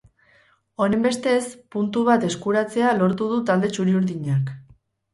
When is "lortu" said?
3.05-3.31